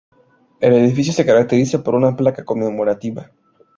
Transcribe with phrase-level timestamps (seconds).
[0.59, 3.29] El edificio se caracteriza por una placa conmemorativa.